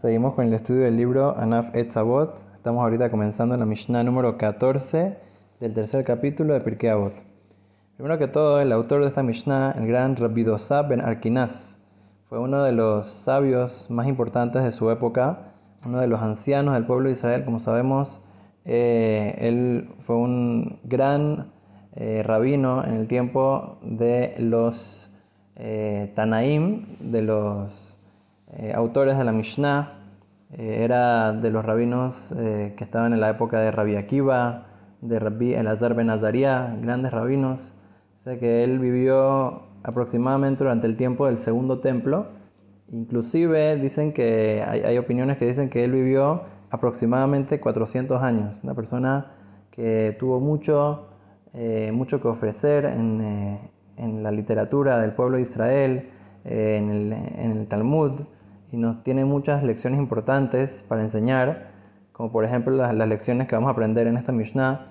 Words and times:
Seguimos 0.00 0.32
con 0.32 0.46
el 0.46 0.54
estudio 0.54 0.84
del 0.84 0.96
libro 0.96 1.36
Anaf 1.36 1.74
Etzavot. 1.74 2.40
Estamos 2.54 2.82
ahorita 2.82 3.10
comenzando 3.10 3.52
en 3.54 3.60
la 3.60 3.66
Mishnah 3.66 4.02
número 4.02 4.38
14 4.38 5.18
del 5.60 5.74
tercer 5.74 6.04
capítulo 6.04 6.54
de 6.54 6.60
Pirkei 6.62 6.88
Avot. 6.88 7.12
Primero 7.98 8.16
que 8.16 8.26
todo, 8.26 8.62
el 8.62 8.72
autor 8.72 9.02
de 9.02 9.08
esta 9.08 9.22
Mishnah, 9.22 9.72
el 9.72 9.86
gran 9.86 10.16
Rabbi 10.16 10.42
Dosab 10.42 10.88
ben 10.88 11.02
Arkinas, 11.02 11.78
fue 12.30 12.38
uno 12.38 12.62
de 12.62 12.72
los 12.72 13.10
sabios 13.10 13.90
más 13.90 14.06
importantes 14.06 14.64
de 14.64 14.72
su 14.72 14.90
época, 14.90 15.52
uno 15.84 16.00
de 16.00 16.06
los 16.06 16.22
ancianos 16.22 16.72
del 16.72 16.86
pueblo 16.86 17.08
de 17.08 17.12
Israel. 17.12 17.44
Como 17.44 17.60
sabemos, 17.60 18.22
eh, 18.64 19.36
él 19.36 19.90
fue 20.06 20.16
un 20.16 20.80
gran 20.82 21.52
eh, 21.94 22.22
rabino 22.24 22.86
en 22.86 22.94
el 22.94 23.06
tiempo 23.06 23.76
de 23.82 24.34
los 24.38 25.14
eh, 25.56 26.10
Tanaim, 26.16 26.86
de 27.00 27.20
los 27.20 27.99
eh, 28.58 28.72
autores 28.74 29.16
de 29.16 29.24
la 29.24 29.32
Mishnah, 29.32 29.98
eh, 30.52 30.82
era 30.82 31.32
de 31.32 31.50
los 31.50 31.64
rabinos 31.64 32.34
eh, 32.36 32.74
que 32.76 32.82
estaban 32.82 33.12
en 33.12 33.20
la 33.20 33.30
época 33.30 33.60
de 33.60 33.70
Rabbi 33.70 33.94
Akiva, 33.94 34.66
de 35.00 35.20
Rabbi 35.20 35.54
Elazar 35.54 35.94
ben 35.94 36.10
Azaria, 36.10 36.76
grandes 36.82 37.12
rabinos. 37.12 37.74
Sé 38.18 38.38
que 38.38 38.64
él 38.64 38.80
vivió 38.80 39.62
aproximadamente 39.84 40.64
durante 40.64 40.88
el 40.88 40.96
tiempo 40.96 41.26
del 41.26 41.38
segundo 41.38 41.78
templo. 41.78 42.26
Inclusive 42.92 43.76
dicen 43.76 44.12
que 44.12 44.64
hay, 44.66 44.80
hay 44.80 44.98
opiniones 44.98 45.38
que 45.38 45.46
dicen 45.46 45.70
que 45.70 45.84
él 45.84 45.92
vivió 45.92 46.42
aproximadamente 46.70 47.60
400 47.60 48.20
años. 48.20 48.60
Una 48.64 48.74
persona 48.74 49.32
que 49.70 50.16
tuvo 50.18 50.40
mucho, 50.40 51.06
mucho 51.92 52.20
que 52.20 52.28
ofrecer 52.28 52.84
en, 52.84 53.60
en, 53.96 54.22
la 54.22 54.32
literatura 54.32 55.00
del 55.00 55.12
pueblo 55.12 55.36
de 55.36 55.42
Israel, 55.44 56.10
en 56.44 56.90
el, 56.90 57.12
en 57.12 57.52
el 57.52 57.66
Talmud 57.68 58.22
y 58.72 58.76
nos 58.76 59.02
tiene 59.02 59.24
muchas 59.24 59.62
lecciones 59.62 59.98
importantes 59.98 60.84
para 60.88 61.02
enseñar, 61.02 61.70
como 62.12 62.30
por 62.32 62.44
ejemplo 62.44 62.74
las, 62.76 62.94
las 62.94 63.08
lecciones 63.08 63.48
que 63.48 63.54
vamos 63.54 63.68
a 63.68 63.72
aprender 63.72 64.06
en 64.06 64.16
esta 64.16 64.32
Mishnah, 64.32 64.86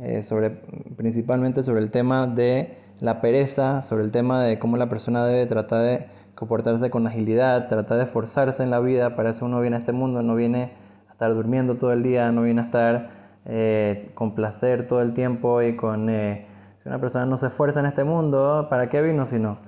eh, 0.00 0.22
sobre, 0.22 0.50
principalmente 0.96 1.62
sobre 1.62 1.80
el 1.80 1.90
tema 1.90 2.26
de 2.26 2.76
la 3.00 3.20
pereza, 3.20 3.82
sobre 3.82 4.04
el 4.04 4.10
tema 4.10 4.42
de 4.42 4.58
cómo 4.58 4.76
la 4.76 4.88
persona 4.88 5.24
debe 5.24 5.46
tratar 5.46 5.82
de 5.82 6.06
comportarse 6.34 6.90
con 6.90 7.06
agilidad, 7.06 7.68
tratar 7.68 7.98
de 7.98 8.04
esforzarse 8.04 8.62
en 8.62 8.70
la 8.70 8.80
vida, 8.80 9.14
para 9.14 9.30
eso 9.30 9.44
uno 9.44 9.60
viene 9.60 9.76
a 9.76 9.78
este 9.78 9.92
mundo, 9.92 10.22
no 10.22 10.34
viene 10.34 10.72
a 11.08 11.12
estar 11.12 11.32
durmiendo 11.32 11.76
todo 11.76 11.92
el 11.92 12.02
día, 12.02 12.32
no 12.32 12.42
viene 12.42 12.62
a 12.62 12.64
estar 12.64 13.10
eh, 13.46 14.10
con 14.14 14.34
placer 14.34 14.86
todo 14.86 15.00
el 15.02 15.12
tiempo 15.14 15.62
y 15.62 15.76
con... 15.76 16.08
Eh, 16.10 16.46
si 16.82 16.88
una 16.88 17.00
persona 17.00 17.24
no 17.24 17.36
se 17.36 17.46
esfuerza 17.46 17.80
en 17.80 17.86
este 17.86 18.04
mundo, 18.04 18.66
¿para 18.68 18.90
qué 18.90 19.00
vino 19.00 19.26
si 19.26 19.38
no? 19.38 19.58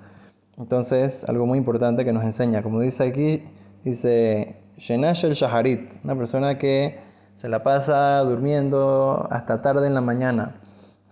Entonces, 0.59 1.25
algo 1.29 1.47
muy 1.47 1.59
importante 1.59 2.05
que 2.05 2.13
nos 2.13 2.25
enseña, 2.25 2.63
como 2.63 2.81
dice 2.81 3.05
aquí, 3.05 3.45
dice 3.91 4.57
Shenash 4.77 5.25
el 5.25 5.35
Shaharit, 5.35 5.93
una 6.05 6.17
persona 6.17 6.59
que 6.59 6.99
se 7.37 7.49
la 7.49 7.63
pasa 7.63 8.19
durmiendo 8.21 9.29
hasta 9.31 9.63
tarde 9.63 9.87
en 9.87 9.95
la 9.95 10.01
mañana. 10.01 10.57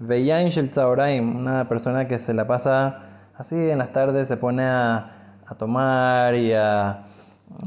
Veyain 0.00 0.48
Shel 0.48 0.70
Tzaoraim, 0.70 1.36
una 1.36 1.68
persona 1.68 2.08
que 2.08 2.18
se 2.18 2.34
la 2.34 2.46
pasa 2.46 3.30
así 3.36 3.54
en 3.54 3.78
las 3.78 3.92
tardes, 3.92 4.28
se 4.28 4.36
pone 4.36 4.64
a, 4.64 5.10
tomar 5.58 6.34
y 6.34 6.52
a 6.52 7.06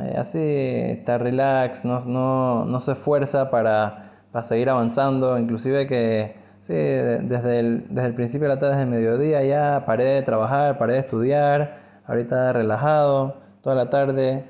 eh, 0.01 0.15
así 0.17 0.39
estar 0.41 1.23
relax, 1.23 1.85
no, 1.85 2.01
no, 2.01 2.65
no 2.65 2.81
se 2.81 2.91
esfuerza 2.91 3.49
para, 3.49 4.11
para 4.33 4.43
seguir 4.43 4.69
avanzando, 4.69 5.37
inclusive 5.39 5.87
que 5.87 6.35
Sí, 6.67 6.73
desde 6.73 7.59
el, 7.59 7.85
desde 7.89 8.07
el 8.07 8.13
principio 8.13 8.49
de 8.49 8.55
la 8.55 8.59
tarde, 8.59 8.75
desde 8.75 8.83
el 8.83 8.89
mediodía 8.89 9.41
ya 9.41 9.85
paré 9.85 10.03
de 10.03 10.21
trabajar, 10.21 10.77
paré 10.77 10.95
de 10.95 10.99
estudiar, 10.99 11.77
ahorita 12.05 12.51
relajado, 12.51 13.37
toda 13.61 13.73
la 13.73 13.89
tarde, 13.89 14.43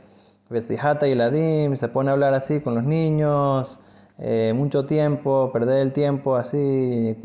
Besijata 0.50 1.08
y 1.08 1.16
Ladim, 1.16 1.76
se 1.76 1.90
pone 1.90 2.10
a 2.10 2.14
hablar 2.14 2.34
así 2.34 2.62
con 2.62 2.76
los 2.76 2.84
niños, 2.84 3.80
eh, 4.20 4.54
mucho 4.56 4.86
tiempo, 4.86 5.52
perder 5.52 5.82
el 5.82 5.94
tiempo 5.94 6.36
así, 6.36 7.18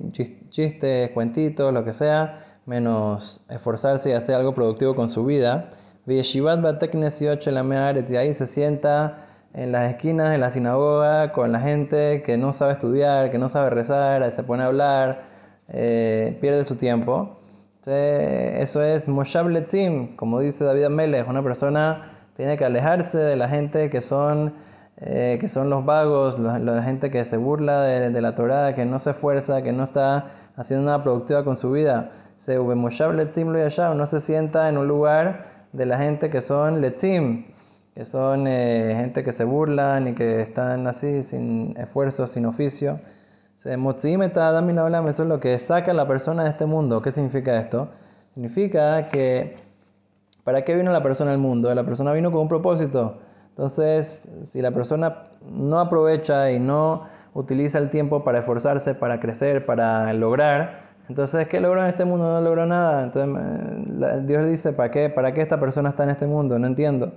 chistes, 0.51 1.11
cuentitos, 1.11 1.73
lo 1.73 1.85
que 1.85 1.95
sea, 1.95 2.59
menos 2.67 3.43
esforzarse 3.49 4.11
y 4.11 4.13
hacer 4.13 4.35
algo 4.35 4.55
productivo 4.55 4.95
con 4.95 5.09
su 5.09 5.25
vida. 5.25 5.67
Yeshivat 6.07 6.61
Bateknes 6.61 7.23
y 7.23 8.17
ahí 8.17 8.35
se 8.35 8.47
sienta 8.47 9.29
en 9.55 9.73
las 9.73 9.91
esquinas 9.91 10.31
de 10.31 10.39
la 10.39 10.51
sinagoga 10.51 11.33
con 11.33 11.53
la 11.53 11.61
gente 11.61 12.23
que 12.25 12.37
no 12.37 12.53
sabe 12.53 12.73
estudiar, 12.73 13.31
que 13.31 13.39
no 13.39 13.49
sabe 13.49 13.71
rezar, 13.71 14.29
se 14.31 14.43
pone 14.43 14.65
a 14.65 14.67
hablar, 14.67 15.25
eh, 15.69 16.37
pierde 16.41 16.65
su 16.65 16.77
tiempo. 16.77 17.39
eso 17.87 18.83
es 18.83 19.09
Moshab 19.09 19.49
Letzim, 19.49 20.17
como 20.17 20.41
dice 20.41 20.65
David 20.65 20.85
Amelech, 20.85 21.29
una 21.29 21.43
persona 21.43 22.12
tiene 22.37 22.57
que 22.57 22.65
alejarse 22.65 23.19
de 23.19 23.37
la 23.37 23.49
gente 23.49 23.91
que 23.91 24.01
son, 24.01 24.55
eh, 24.97 25.39
que 25.41 25.49
son 25.49 25.71
los 25.71 25.85
vagos, 25.85 26.39
la, 26.39 26.83
gente 26.83 27.11
que 27.11 27.25
se 27.25 27.37
burla 27.37 27.83
de, 27.83 28.21
la 28.21 28.35
Torah, 28.35 28.75
que 28.75 28.85
no 28.85 28.99
se 29.01 29.11
esfuerza, 29.11 29.63
que 29.63 29.73
no 29.73 29.85
está 29.85 30.27
haciendo 30.57 30.87
nada 30.87 31.03
productiva 31.03 31.45
con 31.45 31.57
su 31.57 31.71
vida. 31.71 32.11
Se 32.39 32.57
no 32.57 34.07
se 34.07 34.21
sienta 34.21 34.69
en 34.69 34.79
un 34.79 34.89
lugar 34.89 35.47
de 35.73 35.87
la 35.87 35.99
gente 35.99 36.29
que 36.31 36.43
son 36.43 36.81
Letzim, 36.81 37.47
que 37.95 38.05
son 38.05 38.47
eh, 38.47 38.95
gente 38.97 39.23
que 39.23 39.33
se 39.33 39.45
burlan 39.45 40.09
y 40.09 40.15
que 40.15 40.41
están 40.43 40.87
así 40.87 41.23
sin 41.23 41.77
esfuerzo, 41.79 42.27
sin 42.27 42.47
oficio. 42.47 42.99
Eso 43.65 43.71
es 45.23 45.29
lo 45.29 45.39
que 45.39 45.59
saca 45.61 45.93
a 45.93 45.95
la 45.95 46.09
persona 46.09 46.43
de 46.43 46.51
este 46.51 46.67
mundo. 46.67 47.01
¿Qué 47.01 47.13
significa 47.13 47.61
esto? 47.61 47.91
Significa 48.35 49.09
que 49.09 49.57
¿para 50.45 50.63
qué 50.63 50.75
vino 50.75 50.93
la 50.93 51.03
persona 51.03 51.33
al 51.33 51.39
mundo? 51.39 51.75
La 51.75 51.85
persona 51.85 52.13
vino 52.13 52.31
con 52.31 52.41
un 52.43 52.49
propósito. 52.49 53.19
Entonces, 53.49 54.33
si 54.43 54.63
la 54.63 54.71
persona 54.71 55.29
no 55.51 55.79
aprovecha 55.79 56.51
y 56.51 56.59
no 56.59 57.05
utiliza 57.35 57.79
el 57.79 57.91
tiempo 57.91 58.25
para 58.25 58.41
esforzarse, 58.41 58.95
para 58.95 59.21
crecer, 59.21 59.67
para 59.67 60.13
lograr, 60.15 60.83
entonces, 61.09 61.49
¿qué 61.49 61.61
logró 61.61 61.83
en 61.83 61.91
este 61.91 62.05
mundo? 62.05 62.25
No 62.25 62.41
logró 62.41 62.65
nada. 62.65 63.05
Entonces, 63.05 64.27
Dios 64.27 64.47
dice, 64.47 64.73
¿para 64.73 64.91
qué? 64.91 65.11
¿Para 65.11 65.35
qué 65.35 65.43
esta 65.43 65.61
persona 65.61 65.91
está 65.91 66.05
en 66.05 66.11
este 66.11 66.27
mundo? 66.27 66.59
No 66.59 66.67
entiendo. 66.67 67.13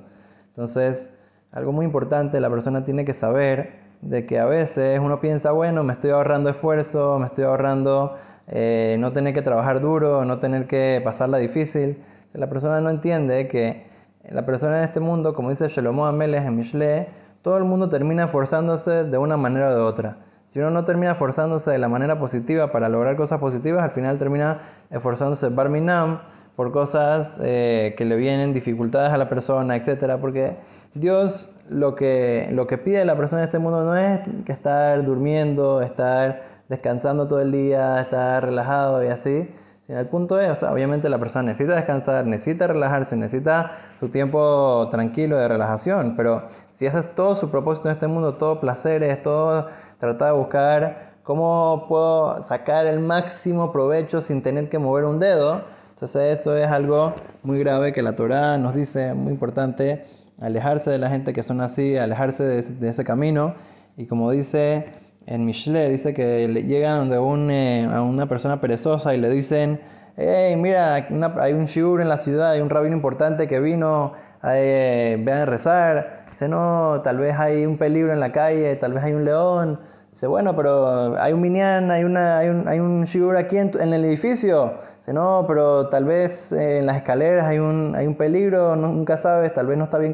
Entonces, 0.47 1.14
algo 1.52 1.72
muy 1.72 1.85
importante, 1.85 2.40
la 2.40 2.50
persona 2.50 2.84
tiene 2.84 3.06
que 3.06 3.14
saber 3.14 3.85
de 4.02 4.25
que 4.25 4.40
a 4.40 4.46
veces 4.46 5.00
uno 5.00 5.22
piensa, 5.22 5.52
bueno, 5.52 5.84
me 5.84 5.94
estoy 5.94 6.12
ahorrando 6.12 6.50
esfuerzo, 6.50 7.18
me 7.19 7.28
estoy 7.28 7.46
ahorrando 7.46 8.18
eh, 8.47 8.97
no 9.00 9.14
tener 9.14 9.34
que 9.34 9.41
trabajar 9.41 9.80
duro, 9.80 10.25
no 10.25 10.40
tener 10.40 10.68
que 10.68 11.02
pasarla 11.03 11.38
difícil. 11.38 12.03
La 12.35 12.47
persona 12.50 12.81
no 12.81 12.90
entiende 12.90 13.47
que 13.47 13.85
la 14.29 14.46
persona 14.46 14.79
en 14.79 14.84
este 14.85 15.00
mundo, 15.00 15.34
como 15.34 15.50
dice 15.50 15.68
Shlomo 15.68 16.06
Ameles 16.06 16.44
en 16.44 16.56
Mishle, 16.56 17.07
todo 17.41 17.57
el 17.57 17.63
mundo 17.63 17.90
termina 17.90 18.25
esforzándose 18.25 19.03
de 19.03 19.18
una 19.18 19.38
manera 19.38 19.69
o 19.69 19.75
de 19.75 19.81
otra. 19.81 20.18
Si 20.47 20.59
uno 20.59 20.72
no 20.72 20.85
termina 20.85 21.12
esforzándose 21.12 21.72
de 21.72 21.78
la 21.78 21.88
manera 21.88 22.18
positiva 22.18 22.72
para 22.72 22.90
lograr 22.90 23.16
cosas 23.16 23.40
positivas, 23.40 23.84
al 23.84 23.91
final 23.91 24.18
termina 24.18 24.62
esforzándose 24.90 25.50
barminam 25.50 26.22
por 26.56 26.72
cosas 26.72 27.40
eh, 27.44 27.94
que 27.97 28.06
le 28.06 28.16
vienen 28.16 28.53
dificultades 28.53 29.12
a 29.12 29.17
la 29.17 29.28
persona, 29.28 29.75
etc. 29.75 30.16
Porque 30.19 30.56
Dios 30.94 31.50
lo 31.69 31.96
que, 31.96 32.47
lo 32.52 32.67
que 32.67 32.78
pide 32.78 33.00
de 33.00 33.06
la 33.06 33.17
persona 33.17 33.41
en 33.41 33.47
este 33.47 33.59
mundo 33.59 33.84
no 33.84 33.96
es 33.96 34.22
que 34.46 34.52
estar 34.52 35.03
durmiendo, 35.03 35.81
estar 35.81 36.44
descansando 36.69 37.28
todo 37.28 37.41
el 37.41 37.52
día, 37.52 38.00
estar 38.02 38.44
relajado 38.46 39.03
y 39.03 39.07
así. 39.07 39.50
El 39.88 40.07
punto 40.07 40.40
es, 40.40 40.50
o 40.50 40.56
sea, 40.56 40.72
obviamente 40.72 41.09
la 41.09 41.19
persona 41.19 41.44
necesita 41.44 41.75
descansar, 41.75 42.25
necesita 42.25 42.68
relajarse, 42.68 43.16
necesita 43.16 43.73
su 44.00 44.09
tiempo 44.09 44.88
tranquilo 44.90 45.38
de 45.38 45.47
relajación, 45.47 46.16
pero 46.16 46.47
si 46.72 46.88
ese 46.88 47.00
es 47.00 47.13
todo 47.13 47.35
su 47.35 47.51
propósito 47.51 47.90
en 47.90 47.94
este 47.94 48.07
mundo, 48.07 48.35
todo 48.35 48.59
placeres, 48.59 49.22
todo 49.22 49.68
tratar 50.00 50.34
de 50.34 50.38
buscar 50.40 51.13
cómo 51.23 51.85
puedo 51.88 52.41
sacar 52.41 52.88
el 52.88 53.00
máximo 53.00 53.72
provecho 53.72 54.22
sin 54.22 54.41
tener 54.41 54.69
que 54.69 54.79
mover 54.79 55.06
un 55.06 55.19
dedo, 55.19 55.62
entonces 55.96 56.40
eso 56.40 56.57
es 56.57 56.67
algo 56.67 57.13
muy 57.44 57.59
grave 57.59 57.94
que 57.94 58.02
la 58.02 58.17
Torah 58.17 58.57
nos 58.57 58.75
dice, 58.75 59.13
muy 59.13 59.31
importante, 59.31 60.05
alejarse 60.41 60.91
de 60.91 60.97
la 60.97 61.09
gente 61.09 61.32
que 61.32 61.41
son 61.41 61.61
así, 61.61 61.97
alejarse 61.97 62.43
de, 62.43 62.90
ese 62.90 63.03
camino. 63.05 63.55
Y 63.96 64.05
como 64.05 64.32
dice 64.32 64.85
en 65.27 65.45
Mishle, 65.45 65.89
dice 65.89 66.13
que 66.13 66.47
llegan 66.47 67.09
de 67.09 67.17
un, 67.17 67.49
eh, 67.49 67.87
a 67.91 68.01
una 68.01 68.27
persona 68.27 68.61
perezosa 68.61 69.13
y 69.16 69.17
le 69.17 69.29
dicen, 69.29 69.81
hey, 70.17 70.55
mira, 70.55 70.93
hay 70.95 71.53
un 71.53 71.66
shiur 71.66 72.01
en 72.01 72.09
la 72.09 72.17
ciudad, 72.17 72.51
hay 72.51 72.61
un 72.61 72.69
rabino 72.69 72.95
importante 72.95 73.47
que 73.47 73.59
vino, 73.59 74.13
eh, 74.43 75.17
vean 75.23 75.47
rezar. 75.47 76.25
Dice, 76.29 76.47
no, 76.47 77.01
tal 77.03 77.17
vez 77.17 77.35
hay 77.37 77.66
un 77.66 77.77
peligro 77.77 78.13
en 78.13 78.19
la 78.19 78.31
calle, 78.31 78.75
tal 78.75 78.93
vez 78.93 79.03
hay 79.03 79.13
un 79.13 79.25
león. 79.25 79.79
Dice, 80.11 80.27
bueno, 80.27 80.55
pero 80.55 81.19
hay 81.19 81.33
un 81.33 81.41
minyan, 81.41 81.91
hay, 81.91 82.03
una, 82.03 82.37
hay 82.37 82.49
un, 82.49 82.67
hay 82.67 82.79
un 82.79 83.03
shiur 83.03 83.35
aquí 83.35 83.57
en, 83.57 83.72
en 83.79 83.93
el 83.93 84.05
edificio. 84.05 84.73
Dice, 84.99 85.11
no, 85.11 85.45
pero 85.47 85.89
tal 85.89 86.05
vez 86.05 86.51
eh, 86.51 86.79
en 86.79 86.85
las 86.85 86.97
escaleras 86.97 87.45
hay 87.45 87.59
un, 87.59 87.95
hay 87.95 88.07
un 88.07 88.16
peligro, 88.16 88.75
nunca 88.75 89.17
sabes, 89.17 89.53
tal 89.53 89.67
vez 89.67 89.77
no 89.77 89.85
está 89.85 89.97
bien 89.97 90.13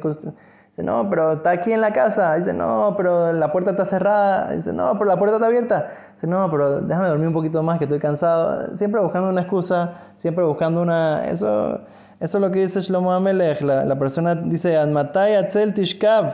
Dice, 0.81 0.91
no, 0.91 1.07
pero 1.11 1.33
está 1.33 1.51
aquí 1.51 1.73
en 1.73 1.79
la 1.79 1.91
casa. 1.91 2.35
Dice, 2.35 2.53
no, 2.53 2.95
pero 2.97 3.31
la 3.33 3.51
puerta 3.51 3.71
está 3.71 3.85
cerrada. 3.85 4.51
Dice, 4.51 4.73
no, 4.73 4.93
pero 4.93 5.05
la 5.05 5.17
puerta 5.17 5.35
está 5.35 5.45
abierta. 5.45 5.91
Dice, 6.15 6.25
no, 6.25 6.49
pero 6.49 6.81
déjame 6.81 7.07
dormir 7.07 7.27
un 7.27 7.33
poquito 7.33 7.61
más 7.61 7.77
que 7.77 7.83
estoy 7.83 7.99
cansado. 7.99 8.75
Siempre 8.75 8.99
buscando 8.99 9.29
una 9.29 9.41
excusa, 9.41 9.93
siempre 10.15 10.43
buscando 10.43 10.81
una... 10.81 11.25
Eso, 11.25 11.81
eso 12.19 12.37
es 12.37 12.41
lo 12.41 12.49
que 12.49 12.61
dice 12.61 12.81
Shlomo 12.81 13.13
Amelech. 13.13 13.61
La, 13.61 13.85
la 13.85 13.99
persona 13.99 14.33
dice, 14.33 14.75
Atzel 14.75 15.75
Tishkav. 15.75 16.33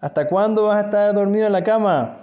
¿Hasta 0.00 0.28
cuándo 0.28 0.66
vas 0.66 0.76
a 0.76 0.80
estar 0.80 1.14
dormido 1.14 1.46
en 1.46 1.52
la 1.52 1.62
cama? 1.62 2.16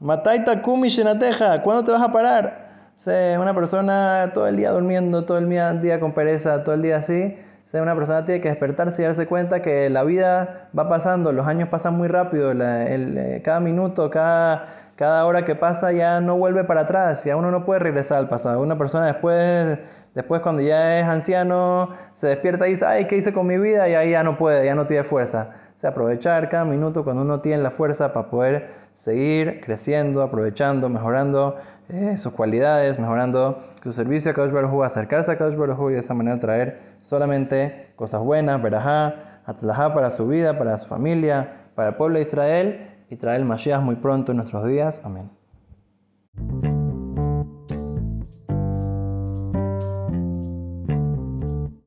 Mataita 0.00 0.62
kumi 0.62 0.88
shenateja, 0.88 1.62
¿cuándo 1.62 1.84
te 1.84 1.92
vas 1.92 2.02
a 2.02 2.10
parar? 2.10 2.68
O 3.06 3.40
una 3.42 3.54
persona 3.54 4.30
todo 4.32 4.46
el 4.46 4.56
día 4.56 4.70
durmiendo, 4.70 5.24
todo 5.24 5.36
el 5.36 5.48
día 5.48 6.00
con 6.00 6.14
pereza, 6.14 6.64
todo 6.64 6.74
el 6.74 6.82
día 6.82 6.96
así. 6.96 7.36
O 7.70 7.82
una 7.82 7.94
persona 7.94 8.24
tiene 8.24 8.40
que 8.40 8.48
despertarse 8.48 9.02
y 9.02 9.04
darse 9.04 9.26
cuenta 9.26 9.60
que 9.60 9.90
la 9.90 10.02
vida 10.02 10.68
va 10.76 10.88
pasando, 10.88 11.32
los 11.32 11.46
años 11.46 11.68
pasan 11.68 11.94
muy 11.98 12.08
rápido, 12.08 12.52
eh, 12.54 13.42
cada 13.44 13.60
minuto, 13.60 14.08
cada, 14.08 14.92
cada 14.96 15.26
hora 15.26 15.44
que 15.44 15.54
pasa 15.54 15.92
ya 15.92 16.22
no 16.22 16.38
vuelve 16.38 16.64
para 16.64 16.82
atrás, 16.82 17.24
ya 17.24 17.36
uno 17.36 17.50
no 17.50 17.66
puede 17.66 17.80
regresar 17.80 18.18
al 18.18 18.28
pasado. 18.28 18.60
Una 18.60 18.78
persona 18.78 19.04
después, 19.04 19.78
después 20.14 20.40
cuando 20.40 20.62
ya 20.62 20.98
es 20.98 21.04
anciano, 21.04 21.90
se 22.14 22.28
despierta 22.28 22.66
y 22.66 22.70
dice, 22.70 22.86
ay, 22.86 23.04
¿qué 23.04 23.16
hice 23.16 23.34
con 23.34 23.46
mi 23.46 23.58
vida? 23.58 23.86
Y 23.86 23.94
ahí 23.94 24.12
ya 24.12 24.24
no 24.24 24.38
puede, 24.38 24.64
ya 24.64 24.74
no 24.74 24.86
tiene 24.86 25.04
fuerza. 25.04 25.50
O 25.76 25.80
sea, 25.80 25.90
aprovechar 25.90 26.48
cada 26.48 26.64
minuto 26.64 27.04
cuando 27.04 27.20
uno 27.20 27.40
tiene 27.42 27.62
la 27.62 27.70
fuerza 27.70 28.14
para 28.14 28.30
poder 28.30 28.87
seguir 28.98 29.60
creciendo, 29.60 30.22
aprovechando, 30.22 30.88
mejorando 30.88 31.56
eh, 31.88 32.18
sus 32.18 32.32
cualidades, 32.32 32.98
mejorando 32.98 33.62
su 33.82 33.92
servicio 33.92 34.32
a 34.32 34.34
Kadosh 34.34 34.52
Baruj 34.52 34.84
acercarse 34.84 35.30
a 35.30 35.38
Kadosh 35.38 35.56
Baruj 35.56 35.90
y 35.90 35.92
de 35.94 36.00
esa 36.00 36.14
manera 36.14 36.38
traer 36.38 36.80
solamente 37.00 37.92
cosas 37.94 38.20
buenas, 38.20 38.60
verajá, 38.60 39.40
atzlajá 39.46 39.94
para 39.94 40.10
su 40.10 40.26
vida, 40.26 40.58
para 40.58 40.76
su 40.78 40.88
familia, 40.88 41.68
para 41.76 41.90
el 41.90 41.94
pueblo 41.94 42.16
de 42.16 42.22
Israel 42.22 42.90
y 43.08 43.16
traer 43.16 43.40
el 43.40 43.46
Mashiach 43.46 43.80
muy 43.80 43.96
pronto 43.96 44.32
en 44.32 44.38
nuestros 44.38 44.66
días. 44.66 45.00
Amén. 45.04 45.37